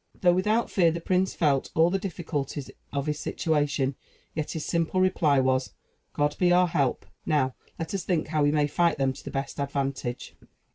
Though 0.21 0.33
without 0.33 0.71
fear, 0.71 0.89
the 0.89 0.99
prince 0.99 1.35
felt 1.35 1.69
all 1.75 1.91
the 1.91 1.99
difficulties 1.99 2.71
of 2.91 3.05
his 3.05 3.19
situation; 3.19 3.93
yet 4.33 4.49
his 4.53 4.65
simple 4.65 4.99
reply 4.99 5.39
was 5.39 5.73
"God 6.13 6.35
be 6.39 6.51
our 6.51 6.65
help! 6.67 7.05
now 7.23 7.53
let 7.77 7.93
us 7.93 8.03
think 8.03 8.29
how 8.29 8.41
we 8.41 8.51
may 8.51 8.65
fight 8.65 8.97
them 8.97 9.13
to 9.13 9.23
the 9.23 9.29
best 9.29 9.59
advantage." 9.59 10.35